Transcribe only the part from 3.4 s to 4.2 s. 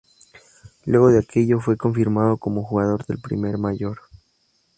mayor.